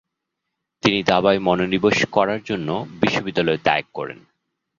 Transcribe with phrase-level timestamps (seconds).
[0.83, 2.69] তিনি দাবায় মনোনিবেশ করার জন্য
[3.01, 4.19] বিশ্ববিদ্যালয় ত্যাগ করেন।